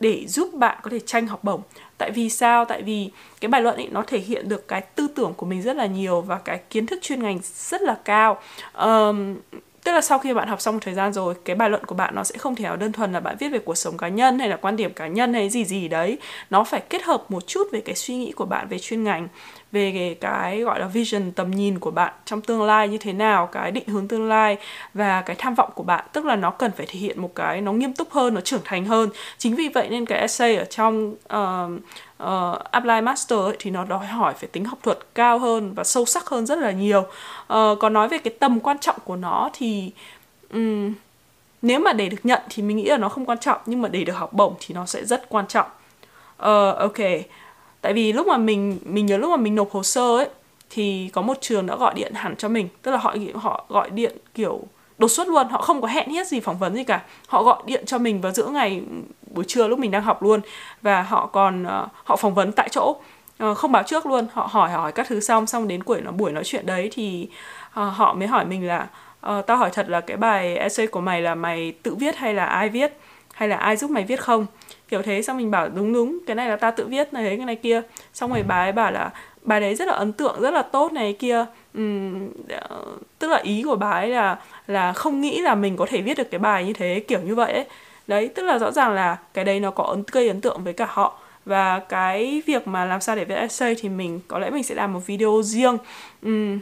[0.00, 1.62] để giúp bạn có thể tranh học bổng.
[1.98, 2.64] Tại vì sao?
[2.64, 5.62] Tại vì cái bài luận ấy nó thể hiện được cái tư tưởng của mình
[5.62, 8.40] rất là nhiều và cái kiến thức chuyên ngành rất là cao.
[8.74, 9.36] Um,
[9.84, 11.94] tức là sau khi bạn học xong một thời gian rồi cái bài luận của
[11.94, 14.08] bạn nó sẽ không thể nào đơn thuần là bạn viết về cuộc sống cá
[14.08, 16.18] nhân hay là quan điểm cá nhân hay gì gì đấy.
[16.50, 19.28] Nó phải kết hợp một chút về cái suy nghĩ của bạn về chuyên ngành
[19.72, 23.46] về cái gọi là vision tầm nhìn của bạn trong tương lai như thế nào
[23.46, 24.56] cái định hướng tương lai
[24.94, 26.04] và cái tham vọng của bạn.
[26.12, 28.60] Tức là nó cần phải thể hiện một cái nó nghiêm túc hơn nó trưởng
[28.64, 29.10] thành hơn.
[29.38, 31.82] Chính vì vậy nên cái essay ở trong uh,
[32.24, 35.84] uh, apply master ấy, thì nó đòi hỏi phải tính học thuật cao hơn và
[35.84, 37.06] sâu sắc hơn rất là nhiều.
[37.46, 39.90] Ờ, uh, còn nói về cái tầm quan trọng của nó thì
[40.52, 40.92] um,
[41.62, 43.88] nếu mà để được nhận thì mình nghĩ là nó không quan trọng nhưng mà
[43.88, 45.66] để được học bổng thì nó sẽ rất quan trọng.
[46.42, 46.98] Uh, ok.
[47.80, 50.28] Tại vì lúc mà mình mình nhớ lúc mà mình nộp hồ sơ ấy
[50.70, 52.68] thì có một trường đã gọi điện hẳn cho mình.
[52.82, 54.60] Tức là họ họ gọi điện kiểu
[54.98, 57.02] đột xuất luôn họ không có hẹn hết gì phỏng vấn gì cả.
[57.28, 58.82] Họ gọi điện cho mình vào giữa ngày
[59.30, 60.40] buổi trưa lúc mình đang học luôn.
[60.82, 62.96] Và họ còn uh, họ phỏng vấn tại chỗ.
[63.44, 64.26] Uh, không báo trước luôn.
[64.32, 67.28] Họ hỏi hỏi các thứ xong xong đến buổi nó buổi nói chuyện đấy thì
[67.80, 68.86] uh, họ mới hỏi mình là
[69.30, 72.34] uh, tao hỏi thật là cái bài essay của mày là mày tự viết hay
[72.34, 72.98] là ai viết?
[73.34, 74.46] Hay là ai giúp mày viết không?
[74.88, 77.46] Kiểu thế xong mình bảo đúng đúng cái này là ta tự viết này cái
[77.46, 77.82] này kia.
[78.14, 79.10] Xong rồi bà ấy bảo là
[79.42, 81.44] bài đấy rất là ấn tượng rất là tốt này kia.
[81.78, 82.30] Uhm,
[83.18, 86.18] tức là ý của bà ấy là là không nghĩ là mình có thể viết
[86.18, 87.64] được cái bài như thế kiểu như vậy ấy.
[88.06, 90.72] Đấy tức là rõ ràng là cái đấy nó có ấn gây ấn tượng với
[90.72, 91.18] cả họ.
[91.44, 94.74] Và cái việc mà làm sao để viết essay thì mình có lẽ mình sẽ
[94.74, 95.78] làm một video riêng.
[96.26, 96.58] Uhm,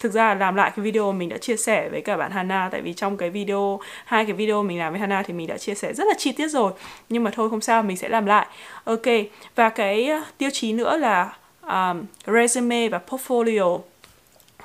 [0.00, 2.68] thực ra là làm lại cái video mình đã chia sẻ với cả bạn Hana
[2.72, 5.58] tại vì trong cái video hai cái video mình làm với Hana thì mình đã
[5.58, 6.72] chia sẻ rất là chi tiết rồi.
[7.08, 8.46] Nhưng mà thôi không sao mình sẽ làm lại.
[8.84, 9.06] Ok
[9.54, 11.32] và cái ờ, tiêu chí nữa là
[11.68, 13.78] um, resume và portfolio.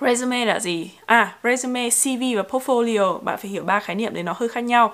[0.01, 4.23] Resume là gì à resume cv và portfolio bạn phải hiểu ba khái niệm đấy
[4.23, 4.93] nó hơi khác nhau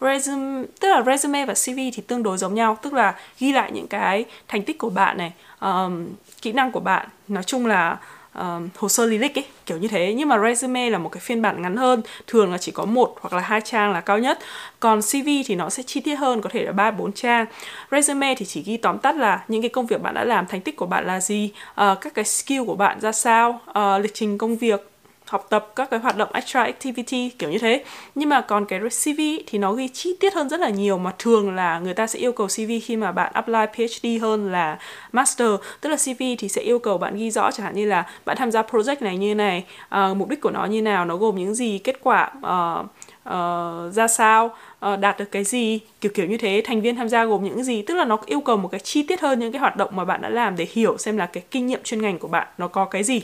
[0.00, 3.72] resume tức là resume và cv thì tương đối giống nhau tức là ghi lại
[3.72, 6.06] những cái thành tích của bạn này um,
[6.42, 7.08] kỹ năng của bạn.
[7.28, 7.98] Nói chung là
[8.40, 10.14] uh, hồ sơ lý lịch ấy kiểu như thế.
[10.16, 13.16] Nhưng mà resume là một cái phiên bản ngắn hơn thường là chỉ có một
[13.20, 14.38] hoặc là hai trang là cao nhất.
[14.80, 17.46] Còn CV thì nó sẽ chi tiết hơn có thể là ba bốn trang.
[17.90, 20.60] Resume thì chỉ ghi tóm tắt là những cái công việc bạn đã làm thành
[20.60, 24.14] tích của bạn là gì uh, các cái skill của bạn ra sao uh, lịch
[24.14, 24.90] trình công việc
[25.28, 27.84] học tập các cái hoạt động extra activity kiểu như thế.
[28.14, 31.12] Nhưng mà còn cái CV thì nó ghi chi tiết hơn rất là nhiều mà
[31.18, 34.78] thường là người ta sẽ yêu cầu CV khi mà bạn apply PhD hơn là
[35.12, 35.48] master.
[35.80, 38.36] Tức là CV thì sẽ yêu cầu bạn ghi rõ chẳng hạn như là bạn
[38.36, 39.64] tham gia project này như này
[39.94, 42.86] uh, mục đích của nó như nào nó gồm những gì kết quả uh,
[43.28, 44.56] uh, ra sao
[44.92, 46.62] uh, đạt được cái gì kiểu kiểu như thế.
[46.64, 47.82] Thành viên tham gia gồm những gì.
[47.82, 50.04] Tức là nó yêu cầu một cái chi tiết hơn những cái hoạt động mà
[50.04, 52.68] bạn đã làm để hiểu xem là cái kinh nghiệm chuyên ngành của bạn nó
[52.68, 53.22] có cái gì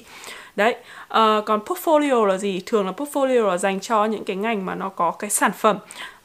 [0.56, 2.62] đấy uh, còn portfolio là gì?
[2.66, 5.78] Thường là portfolio là dành cho những cái ngành mà nó có cái sản phẩm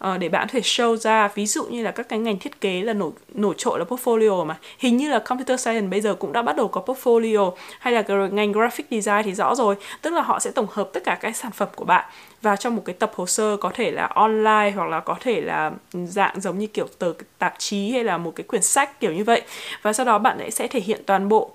[0.07, 1.27] uh, để bạn có thể show ra.
[1.35, 4.45] Ví dụ như là các cái ngành thiết kế là nổi nổi trội là portfolio
[4.45, 4.57] mà.
[4.79, 8.01] Hình như là computer science bây giờ cũng đã bắt đầu có portfolio hay là
[8.01, 9.75] cái ngành graphic design thì rõ rồi.
[10.01, 12.05] Tức là họ sẽ tổng hợp tất cả các sản phẩm của bạn
[12.41, 15.41] vào trong một cái tập hồ sơ có thể là online hoặc là có thể
[15.41, 19.11] là dạng giống như kiểu tờ tạp chí hay là một cái quyển sách kiểu
[19.11, 19.41] như vậy.
[19.81, 21.51] Và sau đó bạn sẽ thể hiện toàn bộ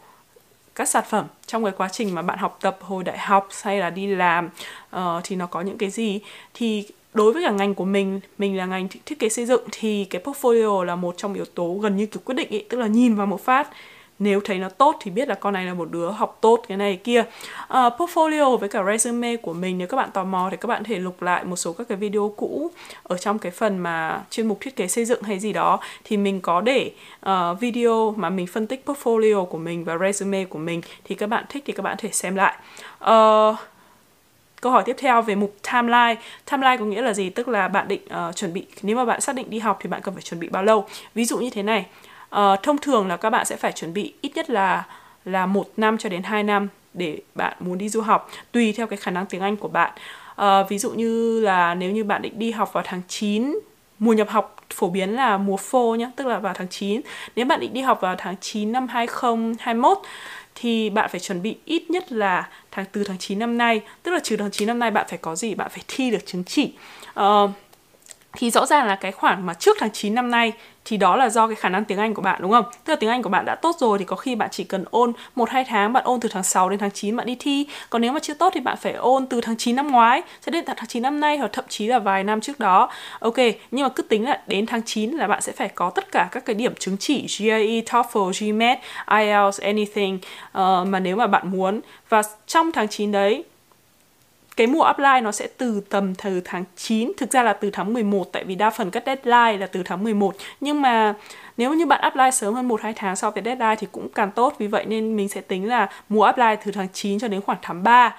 [0.74, 3.78] các sản phẩm trong cái quá trình mà bạn học tập hồi đại học hay
[3.78, 4.50] là đi làm
[4.96, 6.20] uh, thì nó có những cái gì.
[6.54, 10.04] Thì đối với cả ngành của mình mình là ngành thiết kế xây dựng thì
[10.04, 12.86] cái portfolio là một trong yếu tố gần như kiểu quyết định ý, tức là
[12.86, 13.68] nhìn vào một phát
[14.18, 16.76] nếu thấy nó tốt thì biết là con này là một đứa học tốt cái
[16.76, 17.20] này kia.
[17.20, 20.84] Uh, portfolio với cả resume của mình nếu các bạn tò mò thì các bạn
[20.84, 22.70] thể lục lại một số các cái video cũ
[23.02, 25.80] ở trong cái phần mà chuyên mục thiết kế xây dựng hay gì đó.
[26.04, 26.90] Thì mình có để
[27.28, 30.82] uh, video mà mình phân tích portfolio của mình và resume của mình.
[31.04, 32.56] Thì các bạn thích thì các bạn thể xem lại.
[33.04, 33.56] Uh,
[34.60, 36.16] câu hỏi tiếp theo về mục timeline.
[36.50, 37.30] Timeline có nghĩa là gì?
[37.30, 39.88] Tức là bạn định uh, chuẩn bị nếu mà bạn xác định đi học thì
[39.88, 40.84] bạn cần phải chuẩn bị bao lâu?
[41.14, 41.86] Ví dụ như thế này
[42.38, 44.84] uh, thông thường là các bạn sẽ phải chuẩn bị ít nhất là
[45.24, 48.86] là một năm cho đến 2 năm để bạn muốn đi du học tùy theo
[48.86, 49.92] cái khả năng tiếng Anh của bạn.
[50.42, 53.54] Uh, ví dụ như là nếu như bạn định đi học vào tháng 9
[53.98, 57.00] mùa nhập học phổ biến là mùa phô nhé tức là vào tháng 9
[57.36, 59.98] nếu bạn định đi học vào tháng 9 năm 2021
[60.54, 64.10] thì bạn phải chuẩn bị ít nhất là tháng từ tháng 9 năm nay tức
[64.10, 65.54] là trừ tháng 9 năm nay bạn phải có gì?
[65.54, 66.72] Bạn phải thi được chứng chỉ.
[67.20, 67.50] Uh,
[68.36, 70.52] thì rõ ràng là cái khoảng mà trước tháng 9 năm nay
[70.84, 72.64] thì đó là do cái khả năng tiếng Anh của bạn đúng không?
[72.84, 74.84] Tức là tiếng Anh của bạn đã tốt rồi thì có khi bạn chỉ cần
[74.90, 77.66] ôn 1 2 tháng, bạn ôn từ tháng 6 đến tháng 9 bạn đi thi.
[77.90, 80.50] Còn nếu mà chưa tốt thì bạn phải ôn từ tháng 9 năm ngoái cho
[80.50, 82.90] đến tháng 9 năm nay hoặc thậm chí là vài năm trước đó.
[83.18, 83.36] Ok,
[83.70, 86.28] nhưng mà cứ tính là đến tháng 9 là bạn sẽ phải có tất cả
[86.32, 91.50] các cái điểm chứng chỉ GRE, TOEFL, GMAT, IELTS, anything uh, mà nếu mà bạn
[91.50, 93.44] muốn và trong tháng 9 đấy
[94.56, 97.94] cái mùa upline nó sẽ từ tầm từ tháng 9 thực ra là từ tháng
[97.94, 101.14] 11 tại vì đa phần các deadline là từ tháng 11 nhưng mà
[101.56, 104.30] nếu như bạn apply sớm hơn 1 2 tháng so với deadline thì cũng càng
[104.30, 104.54] tốt.
[104.58, 107.58] Vì vậy nên mình sẽ tính là mùa apply từ tháng 9 cho đến khoảng
[107.62, 108.16] tháng 3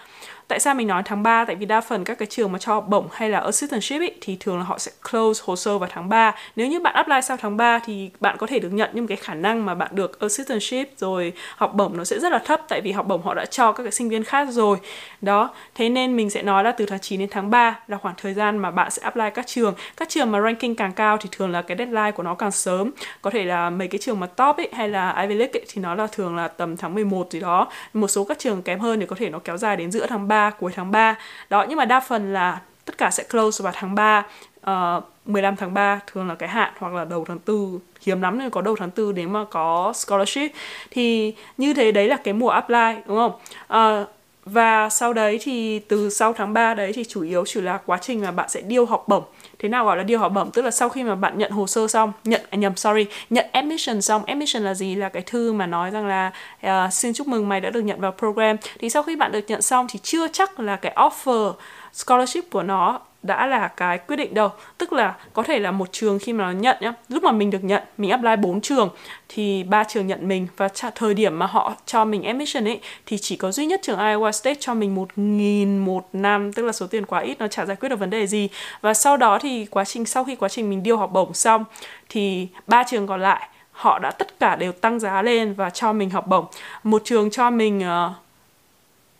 [0.47, 1.45] Tại sao mình nói tháng 3?
[1.45, 4.09] Tại vì đa phần các cái trường mà cho học bổng hay là assistantship ý,
[4.21, 6.35] thì thường là họ sẽ close hồ sơ vào tháng 3.
[6.55, 9.17] Nếu như bạn apply sau tháng 3 thì bạn có thể được nhận nhưng cái
[9.17, 12.81] khả năng mà bạn được assistantship rồi học bổng nó sẽ rất là thấp tại
[12.81, 14.77] vì học bổng họ đã cho các cái sinh viên khác rồi.
[15.21, 18.15] Đó, thế nên mình sẽ nói là từ tháng 9 đến tháng 3 là khoảng
[18.17, 19.73] thời gian mà bạn sẽ apply các trường.
[19.97, 22.91] Các trường mà ranking càng cao thì thường là cái deadline của nó càng sớm.
[23.21, 25.81] Có thể là mấy cái trường mà top ấy hay là Ivy League ấy, thì
[25.81, 27.67] nó là thường là tầm tháng 11 gì đó.
[27.93, 30.27] Một số các trường kém hơn thì có thể nó kéo dài đến giữa tháng
[30.27, 31.15] 3 3, cuối tháng 3
[31.49, 34.25] đó nhưng mà đa phần là tất cả sẽ close vào tháng 3
[34.69, 38.39] uh, 15 tháng 3 thường là cái hạn hoặc là đầu tháng 4 hiếm lắm
[38.39, 40.51] nên có đầu tháng 4 nếu mà có scholarship.
[40.91, 43.31] Thì như thế đấy là cái mùa apply đúng không?
[43.73, 44.07] Uh,
[44.45, 47.97] và sau đấy thì từ sau tháng 3 đấy thì chủ yếu chỉ là quá
[48.01, 49.23] trình mà bạn sẽ điêu học bổng
[49.59, 50.51] thế nào gọi là điều họ bẩm?
[50.51, 53.45] Tức là sau khi mà bạn nhận hồ sơ xong nhận à, nhầm sorry nhận
[53.51, 54.95] admission xong admission là gì?
[54.95, 56.31] Là cái thư mà nói rằng là
[56.67, 58.57] uh, xin chúc mừng mày đã được nhận vào program.
[58.79, 61.53] Thì sau khi bạn được nhận xong thì chưa chắc là cái offer
[61.93, 64.49] scholarship của nó đã là cái quyết định đâu.
[64.77, 66.93] Tức là có thể là một trường khi mà nó nhận nhá.
[67.09, 68.89] Lúc mà mình được nhận mình apply 4 trường
[69.29, 70.47] thì ba trường nhận mình.
[70.57, 73.99] Và thời điểm mà họ cho mình admission ấy thì chỉ có duy nhất trường
[73.99, 76.53] Iowa State cho mình một nghìn một năm.
[76.53, 78.49] Tức là số tiền quá ít nó chả giải quyết được vấn đề gì.
[78.81, 81.63] Và sau đó thì quá trình sau khi quá trình mình điêu học bổng xong
[82.09, 85.93] thì ba trường còn lại họ đã tất cả đều tăng giá lên và cho
[85.93, 86.45] mình học bổng.
[86.83, 88.24] Một trường cho mình uh,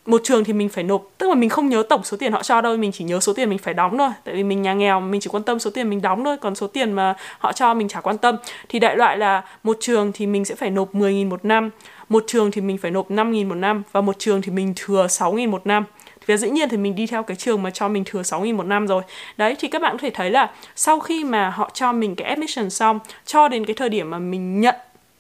[0.06, 2.44] một trường thì mình phải nộp tức là mình không nhớ tổng số tiền họ
[2.44, 4.10] cho đâu mình chỉ nhớ số tiền mình phải đóng thôi.
[4.24, 6.56] Tại vì mình nhà nghèo mình chỉ quan tâm số tiền mình đóng thôi còn
[6.56, 8.36] số tiền mà họ cho mình chả quan tâm.
[8.70, 11.70] Thì đại loại là một trường thì mình sẽ phải nộp 10.000 một năm
[12.10, 15.08] một trường thì mình phải nộp 5.000 một năm và một trường thì mình thừa
[15.08, 15.84] 6.000 một năm.
[16.28, 18.64] Và dĩ nhiên thì mình đi theo cái trường mà cho mình thừa 6.000 một
[18.66, 19.04] năm rồi.
[19.38, 22.30] Đấy thì các bạn có thể thấy là sau khi mà họ cho mình cái
[22.30, 24.76] admission xong cho đến cái thời điểm mà mình nhận,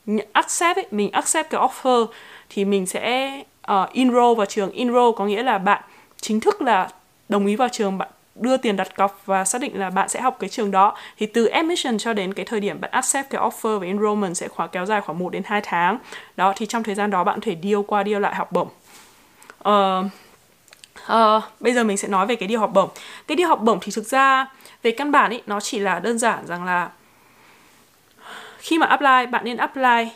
[0.05, 2.05] nhận accept ấy, mình accept cái offer
[2.49, 3.31] thì mình sẽ
[3.65, 4.71] Ờ, uh, enroll vào trường.
[4.71, 5.83] Enroll có nghĩa là bạn
[6.21, 6.89] chính thức là
[7.29, 10.21] đồng ý vào trường bạn đưa tiền đặt cọc và xác định là bạn sẽ
[10.21, 10.95] học cái trường đó.
[11.17, 14.47] Thì từ admission cho đến cái thời điểm bạn accept cái offer và enrollment sẽ
[14.47, 15.97] khoảng kéo dài khoảng 1 đến 2 tháng.
[16.35, 18.67] Đó thì trong thời gian đó bạn có thể deal qua deal lại học bổng.
[19.69, 20.05] Uh,
[21.11, 22.89] uh, bây giờ mình sẽ nói về cái điều học bổng.
[23.27, 24.47] Cái điều học bổng thì thực ra
[24.83, 26.89] về căn bản ý nó chỉ là đơn giản rằng là
[28.57, 30.09] khi mà apply bạn nên apply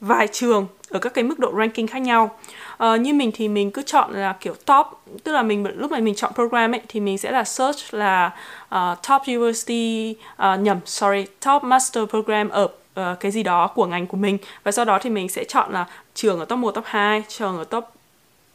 [0.00, 2.38] vài trường ở các cái mức độ ranking khác nhau
[2.84, 4.86] uh, như mình thì mình cứ chọn là kiểu top
[5.24, 8.30] tức là mình lúc này mình chọn program ấy thì mình sẽ là search là
[8.74, 12.68] uh, top university uh, nhầm sorry top master program ở
[13.00, 14.38] uh, cái gì đó của ngành của mình.
[14.64, 17.58] Và sau đó thì mình sẽ chọn là trường ở top 1, top 2, trường
[17.58, 17.84] ở top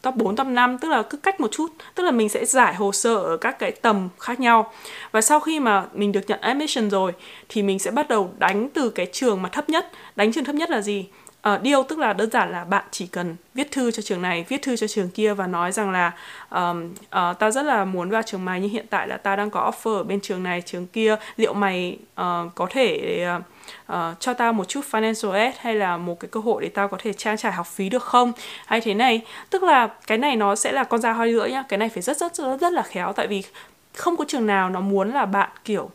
[0.02, 1.68] top 4, top 5 tức là cứ cách một chút.
[1.96, 4.74] Tức là mình sẽ giải hồ sơ ở các cái tầm khác nhau.
[5.12, 7.12] Và sau khi mà mình được nhận admission rồi
[7.50, 9.92] thì mình sẽ bắt đầu đánh từ cái trường mà thấp nhất.
[10.16, 11.06] Đánh trường thấp nhất là gì?
[11.48, 14.22] Ờ, uh, deal tức là đơn giản là bạn chỉ cần viết thư cho trường
[14.22, 16.12] này viết thư cho trường kia và nói rằng là
[16.50, 19.36] um, uh, ờ, tao rất là muốn vào trường mày nhưng hiện tại là tao
[19.36, 21.16] đang có offer ở bên trường này trường kia.
[21.38, 23.44] Liệu mày uh, có thể uh,
[23.94, 26.88] uh, cho tao một chút financial aid hay là một cái cơ hội để tao
[26.88, 28.32] có thể trang trải học phí được không?
[28.66, 31.64] Hay thế này tức là cái này nó sẽ là con dao hai lưỡi nhá.
[31.70, 33.44] Cái này phải rất rất rất rất là khéo tại vì
[33.96, 35.90] không có trường nào nó muốn là bạn kiểu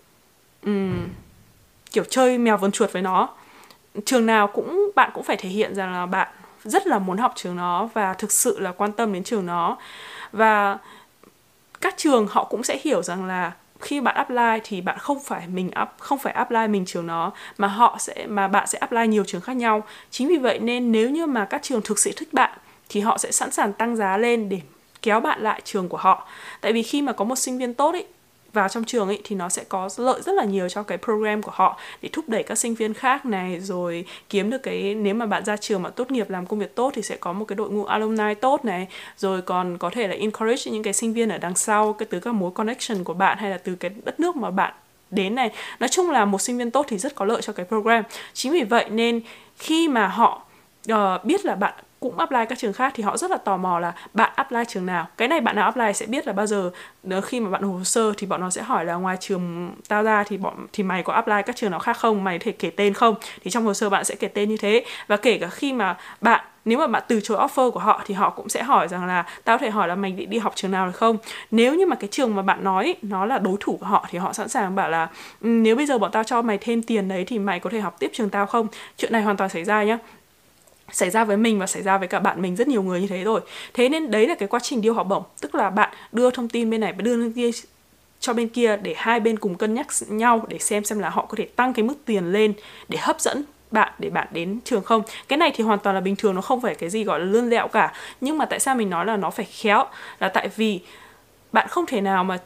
[0.62, 1.08] um,
[1.92, 3.28] kiểu chơi mèo vườn chuột với nó
[4.04, 6.28] trường nào cũng, bạn cũng phải thể hiện rằng là bạn
[6.64, 9.76] rất là muốn học trường nó và thực sự là quan tâm đến trường nó
[10.32, 10.78] và
[11.80, 15.48] các trường họ cũng sẽ hiểu rằng là khi bạn apply thì bạn không phải
[15.48, 19.06] mình up, không phải apply mình trường nó mà họ sẽ, mà bạn sẽ apply
[19.06, 19.84] nhiều trường khác nhau.
[20.10, 23.18] Chính vì vậy nên nếu như mà các trường thực sự thích bạn thì họ
[23.18, 24.60] sẽ sẵn sàng tăng giá lên để
[25.02, 26.26] kéo bạn lại trường của họ.
[26.60, 28.06] Tại vì khi mà có một sinh viên tốt ấy
[28.52, 31.42] vào trong trường ấy thì nó sẽ có lợi rất là nhiều cho cái program
[31.42, 35.14] của họ để thúc đẩy các sinh viên khác này rồi kiếm được cái nếu
[35.14, 37.44] mà bạn ra trường mà tốt nghiệp làm công việc tốt thì sẽ có một
[37.44, 41.12] cái đội ngũ alumni tốt này rồi còn có thể là encourage những cái sinh
[41.12, 43.90] viên ở đằng sau cái từ các mối connection của bạn hay là từ cái
[44.04, 44.74] đất nước mà bạn
[45.12, 45.50] đến này.
[45.80, 48.04] Nói chung là một sinh viên tốt thì rất có lợi cho cái program.
[48.32, 49.20] Chính vì vậy nên
[49.56, 50.42] khi mà họ
[50.92, 53.78] uh, biết là bạn cũng apply các trường khác thì họ rất là tò mò
[53.78, 55.06] là bạn apply trường nào.
[55.16, 56.70] Cái này bạn nào apply sẽ biết là bao giờ.
[57.10, 60.02] Ờ, khi mà bạn hồ sơ thì bọn nó sẽ hỏi là ngoài trường tao
[60.02, 62.24] ra thì bọn, thì mày có apply các trường nào khác không?
[62.24, 63.14] Mày thể kể tên không?
[63.44, 64.84] Thì trong hồ sơ bạn sẽ kể tên như thế.
[65.06, 68.14] Và kể cả khi mà bạn, nếu mà bạn từ chối offer của họ thì
[68.14, 70.52] họ cũng sẽ hỏi rằng là tao có thể hỏi là mày định đi học
[70.56, 71.16] trường nào được không?
[71.50, 74.18] Nếu như mà cái trường mà bạn nói nó là đối thủ của họ thì
[74.18, 75.08] họ sẵn sàng bảo là
[75.40, 77.80] ừ, nếu bây giờ bọn tao cho mày thêm tiền đấy thì mày có thể
[77.80, 78.66] học tiếp trường tao không?
[78.96, 79.98] Chuyện này hoàn toàn xảy ra nhá
[80.92, 83.06] xảy ra với mình và xảy ra với cả bạn mình rất nhiều người như
[83.06, 83.40] thế rồi.
[83.74, 85.22] Thế nên đấy là cái quá trình điêu học bổng.
[85.40, 87.50] Tức là bạn đưa thông tin bên này và đưa bên kia,
[88.20, 91.26] cho bên kia để hai bên cùng cân nhắc nhau để xem xem là họ
[91.26, 92.52] có thể tăng cái mức tiền lên
[92.88, 95.02] để hấp dẫn bạn, để bạn đến trường không.
[95.28, 97.24] Cái này thì hoàn toàn là bình thường, nó không phải cái gì gọi là
[97.24, 97.92] lươn lẹo cả.
[98.20, 99.84] Nhưng mà tại sao mình nói là nó phải khéo?
[100.20, 100.80] Là tại vì
[101.52, 102.38] bạn không thể nào mà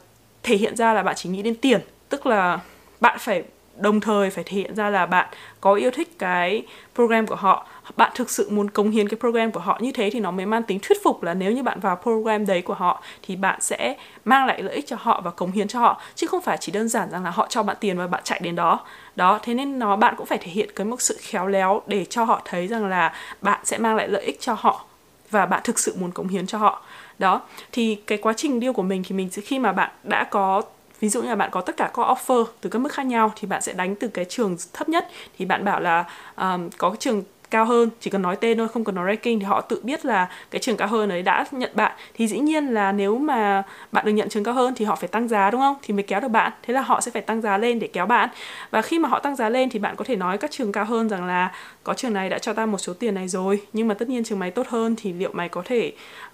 [0.43, 1.81] thể hiện ra là bạn chỉ nghĩ đến tiền.
[2.09, 2.59] Tức là
[2.99, 3.43] bạn phải,
[3.75, 5.27] đồng thời phải thể hiện ra là bạn
[5.61, 6.63] có yêu thích cái
[6.95, 10.09] program của họ bạn thực sự muốn cống hiến cái program của họ như thế
[10.09, 12.73] thì nó mới mang tính thuyết phục là nếu như bạn vào program đấy của
[12.73, 16.01] họ thì bạn sẽ mang lại lợi ích cho họ và cống hiến cho họ
[16.15, 18.39] chứ không phải chỉ đơn giản rằng là họ cho bạn tiền và bạn chạy
[18.43, 18.79] đến đó.
[19.15, 22.05] Đó thế nên nó bạn cũng phải thể hiện cái một sự khéo léo để
[22.05, 24.85] cho họ thấy rằng là bạn sẽ mang lại lợi ích cho họ
[25.31, 26.81] và bạn thực sự muốn cống hiến cho họ.
[27.19, 30.61] Đó thì cái quá trình điêu của mình thì mình khi mà bạn đã có
[30.99, 33.33] ví dụ như là bạn có tất cả các offer từ các mức khác nhau
[33.35, 35.07] thì bạn sẽ đánh từ cái trường thấp nhất.
[35.37, 38.67] Thì bạn bảo là um, có cái trường cao hơn chỉ cần nói tên thôi
[38.67, 41.45] không cần nói ranking thì họ tự biết là cái trường cao hơn ấy đã
[41.51, 41.91] nhận bạn.
[42.13, 45.07] Thì dĩ nhiên là nếu mà bạn được nhận trường cao hơn thì họ phải
[45.07, 45.75] tăng giá đúng không?
[45.81, 46.51] Thì mới kéo được bạn.
[46.63, 48.29] Thế là họ sẽ phải tăng giá lên để kéo bạn.
[48.71, 50.85] Và khi mà họ tăng giá lên thì bạn có thể nói các trường cao
[50.85, 51.51] hơn rằng là
[51.83, 54.23] có trường này đã cho ta một số tiền này rồi nhưng mà tất nhiên
[54.23, 55.91] trường mày tốt hơn thì liệu mày có thể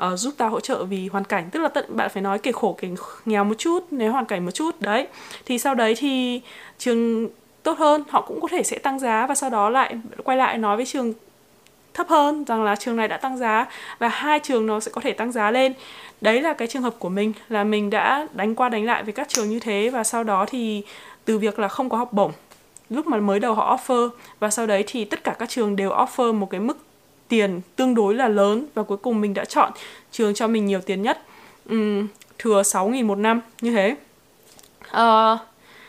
[0.08, 1.50] uh, giúp ta hỗ trợ vì hoàn cảnh?
[1.52, 2.90] Tức là tận bạn phải nói kể khổ kể
[3.26, 4.76] nghèo một chút nếu hoàn cảnh một chút.
[4.80, 5.08] Đấy.
[5.46, 6.42] Thì sau đấy thì
[6.78, 7.30] trường
[7.64, 10.58] tốt hơn họ cũng có thể sẽ tăng giá và sau đó lại quay lại
[10.58, 11.14] nói với trường
[11.94, 13.66] thấp hơn rằng là trường này đã tăng giá
[14.00, 15.74] và hai trường nó sẽ có thể tăng giá lên.
[16.22, 19.14] Đấy là cái trường hợp của mình là mình đã đánh qua đánh lại với
[19.14, 20.84] các trường như thế và sau đó thì
[21.26, 22.32] từ việc là không có học bổng
[22.90, 25.90] lúc mà mới đầu họ offer và sau đấy thì tất cả các trường đều
[25.90, 26.78] offer một cái mức
[27.28, 29.72] tiền tương đối là lớn và cuối cùng mình đã chọn
[30.12, 31.22] trường cho mình nhiều tiền nhất.
[31.74, 32.08] Uhm,
[32.40, 33.96] thừa 6.000 một năm như thế.
[34.82, 35.40] Uh,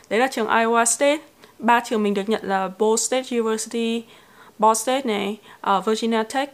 [0.09, 1.21] đấy là trường Iowa State
[1.65, 4.03] ba trường mình được nhận là Ball State University,
[4.59, 5.37] Ball State này,
[5.77, 6.49] uh, Virginia Tech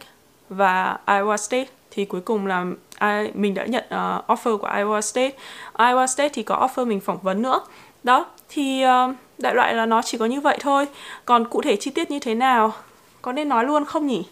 [0.48, 2.64] và Iowa State thì cuối cùng là
[3.00, 5.30] I, mình đã nhận uh, offer của Iowa State.
[5.74, 7.60] Iowa State thì có offer mình phỏng vấn nữa.
[8.02, 10.86] Đó, thì uh, đại loại là nó chỉ có như vậy thôi.
[11.24, 12.72] Còn cụ thể chi tiết như thế nào
[13.22, 14.22] có nên nói luôn không nhỉ?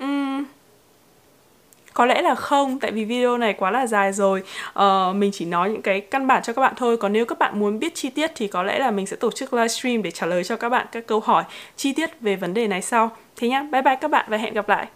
[0.00, 0.44] Uhm,
[1.94, 4.42] có lẽ là không tại vì video này quá là dài rồi.
[4.78, 6.96] Uh, mình chỉ nói những cái căn bản cho các bạn thôi.
[6.96, 9.30] Còn nếu các bạn muốn biết chi tiết thì có lẽ là mình sẽ tổ
[9.30, 11.44] chức livestream để trả lời cho các bạn các câu hỏi
[11.76, 13.10] chi tiết về vấn đề này sau.
[13.36, 14.86] Thế nhá bye bye các bạn và hẹn gặp lại.